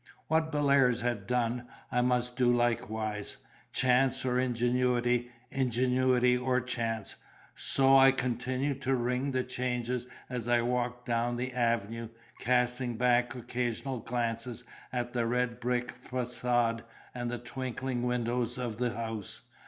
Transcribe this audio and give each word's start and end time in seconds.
What 0.25 0.51
Bellairs 0.51 1.01
had 1.01 1.27
done, 1.27 1.67
I 1.91 2.01
must 2.01 2.35
do 2.35 2.51
likewise. 2.51 3.37
Chance 3.71 4.25
or 4.25 4.39
ingenuity, 4.39 5.29
ingenuity 5.51 6.35
or 6.35 6.59
chance 6.59 7.17
so 7.55 7.95
I 7.95 8.11
continued 8.11 8.81
to 8.81 8.95
ring 8.95 9.29
the 9.31 9.43
changes 9.43 10.07
as 10.27 10.47
I 10.47 10.63
walked 10.63 11.05
down 11.05 11.37
the 11.37 11.53
avenue, 11.53 12.09
casting 12.39 12.97
back 12.97 13.35
occasional 13.35 13.99
glances 13.99 14.63
at 14.91 15.13
the 15.13 15.27
red 15.27 15.59
brick 15.59 15.91
facade 15.91 16.83
and 17.13 17.29
the 17.29 17.37
twinkling 17.37 18.01
windows 18.01 18.57
of 18.57 18.77
the 18.77 18.95
house. 18.95 19.43